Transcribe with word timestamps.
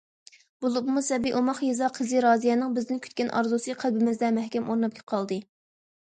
بولۇپمۇ 0.65 1.03
سەبىي، 1.07 1.35
ئوماق 1.39 1.59
يېزا 1.65 1.89
قىزى 1.97 2.23
رازىيەنىڭ 2.27 2.73
بىزدىن 2.79 3.03
كۈتكەن 3.07 3.31
ئارزۇسى 3.43 3.77
قەلبىمىزدە 3.85 4.35
مەھكەم 4.41 4.69
ئورناپ 4.75 4.99
قالدى. 5.15 5.41